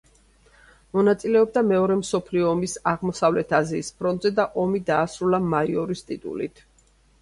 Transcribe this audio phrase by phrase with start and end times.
[0.95, 6.71] მონაწილეობდა მეორე მსოფლიო ომის აღმოსავლეთ აზიის ფრონტზე და ომი დაასრულა მაიორის ტიტულით.